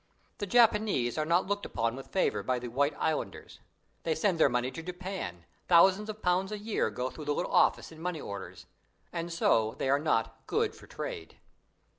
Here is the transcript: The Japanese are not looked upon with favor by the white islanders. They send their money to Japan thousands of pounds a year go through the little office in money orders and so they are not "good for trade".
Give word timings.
The 0.39 0.47
Japanese 0.47 1.15
are 1.19 1.27
not 1.27 1.45
looked 1.45 1.63
upon 1.63 1.95
with 1.95 2.07
favor 2.09 2.41
by 2.41 2.57
the 2.57 2.69
white 2.69 2.95
islanders. 2.97 3.59
They 4.01 4.15
send 4.15 4.39
their 4.39 4.49
money 4.49 4.71
to 4.71 4.81
Japan 4.81 5.45
thousands 5.67 6.09
of 6.09 6.23
pounds 6.23 6.51
a 6.51 6.57
year 6.57 6.89
go 6.89 7.11
through 7.11 7.25
the 7.25 7.35
little 7.35 7.51
office 7.51 7.91
in 7.91 8.01
money 8.01 8.19
orders 8.19 8.65
and 9.13 9.31
so 9.31 9.75
they 9.77 9.91
are 9.91 9.99
not 9.99 10.47
"good 10.47 10.73
for 10.75 10.87
trade". 10.87 11.37